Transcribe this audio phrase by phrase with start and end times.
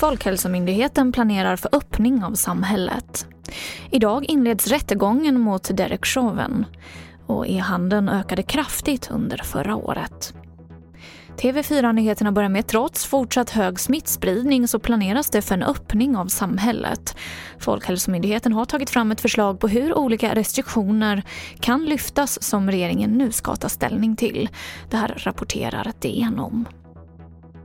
[0.00, 3.26] Folkhälsomyndigheten planerar för öppning av samhället.
[3.90, 6.64] Idag inleds rättegången mot Derek Chauvin
[7.26, 10.34] och e-handeln ökade kraftigt under förra året.
[11.36, 17.16] TV4-nyheterna börjar med trots fortsatt hög smittspridning så planeras det för en öppning av samhället.
[17.58, 21.22] Folkhälsomyndigheten har tagit fram ett förslag på hur olika restriktioner
[21.60, 24.48] kan lyftas som regeringen nu ska ta ställning till.
[24.90, 26.66] Det här rapporterar DN om.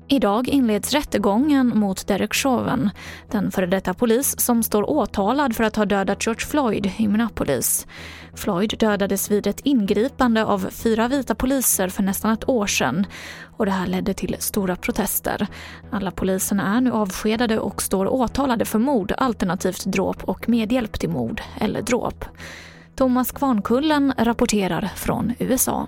[0.10, 2.90] Idag inleds rättegången mot Derek Chauvin,
[3.32, 7.88] den före detta polis som står åtalad för att ha dödat George Floyd i Minneapolis.
[8.34, 13.06] Floyd dödades vid ett ingripande av fyra vita poliser för nästan ett år sedan
[13.58, 15.48] och det här ledde till stora protester.
[15.92, 21.10] Alla poliserna är nu avskedade och står åtalade för mord alternativt dråp och medhjälp till
[21.10, 22.26] mord eller dråp.
[22.96, 25.88] Thomas Kvarnkullen rapporterar från USA.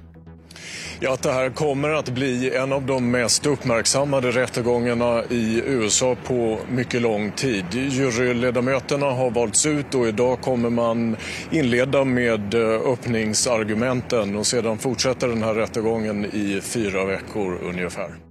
[1.02, 6.16] Ja, att det här kommer att bli en av de mest uppmärksammade rättegångarna i USA
[6.24, 7.66] på mycket lång tid.
[7.74, 11.16] Juryledamöterna har valts ut och idag kommer man
[11.52, 18.29] inleda med eh, öppningsargumenten och sedan fortsätter den här rättegången i fyra veckor ungefär.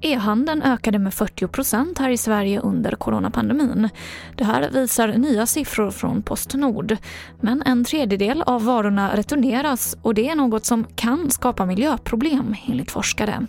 [0.00, 3.88] E-handeln ökade med 40 procent här i Sverige under coronapandemin.
[4.36, 6.96] Det här visar nya siffror från Postnord.
[7.40, 12.90] Men en tredjedel av varorna returneras och det är något som kan skapa miljöproblem enligt
[12.90, 13.46] forskare.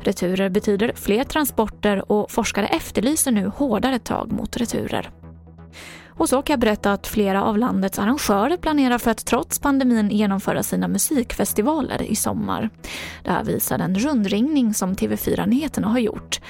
[0.00, 5.10] Returer betyder fler transporter och forskare efterlyser nu hårdare tag mot returer.
[6.16, 10.10] Och så kan jag berätta att flera av landets arrangörer planerar för att trots pandemin
[10.10, 12.70] genomföra sina musikfestivaler i sommar.
[13.24, 16.40] Det här visar en rundringning som TV4 Nyheterna har gjort.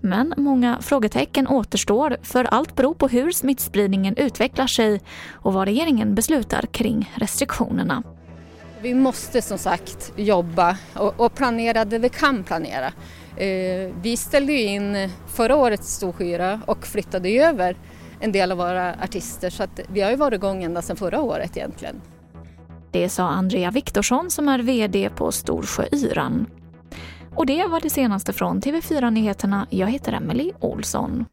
[0.00, 5.00] Men många frågetecken återstår för allt beror på hur smittspridningen utvecklar sig
[5.32, 8.02] och vad regeringen beslutar kring restriktionerna.
[8.82, 10.76] Vi måste som sagt jobba
[11.16, 12.86] och, planera det vi kan planera.
[13.36, 17.76] Eh, vi ställde in förra årets Storskyra och flyttade över
[18.20, 21.20] en del av våra artister så att vi har ju varit igång ända sedan förra
[21.20, 22.00] året egentligen.
[22.90, 26.46] Det sa Andrea Viktorsson som är VD på Storsjöyran.
[27.34, 29.66] Och det var det senaste från TV4 Nyheterna.
[29.70, 31.24] Jag heter Emily Olsson.